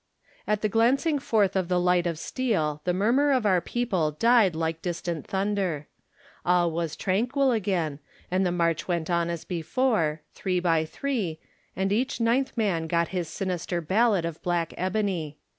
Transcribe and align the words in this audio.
At 0.47 0.63
the 0.63 0.67
glancing 0.67 1.19
forth 1.19 1.55
of 1.55 1.67
the 1.67 1.79
light 1.79 2.07
of 2.07 2.17
steel 2.17 2.81
the 2.85 2.91
murmur 2.91 3.31
of 3.31 3.45
our 3.45 3.61
people 3.61 4.09
died 4.09 4.55
like 4.55 4.81
distant 4.81 5.27
thunder. 5.27 5.89
All 6.43 6.71
was 6.71 6.95
tranquil 6.95 7.51
again 7.51 7.99
and 8.31 8.43
the 8.43 8.51
march 8.51 8.87
went 8.87 9.11
on 9.11 9.29
as 9.29 9.45
before, 9.45 10.21
three 10.33 10.59
by 10.59 10.85
three, 10.85 11.39
and 11.75 11.91
each 11.93 12.19
ninth 12.19 12.51
man 12.57 12.87
got 12.87 13.09
his 13.09 13.27
sinister 13.29 13.79
ballot 13.79 14.25
of 14.25 14.41
black 14.41 14.73
ebony. 14.75 15.37